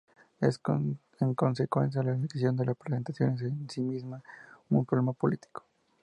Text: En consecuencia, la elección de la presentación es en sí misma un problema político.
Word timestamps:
En 1.19 1.35
consecuencia, 1.35 2.01
la 2.01 2.15
elección 2.15 2.55
de 2.55 2.65
la 2.65 2.73
presentación 2.73 3.35
es 3.35 3.41
en 3.43 3.69
sí 3.69 3.81
misma 3.81 4.23
un 4.71 4.83
problema 4.83 5.13
político. 5.13 5.63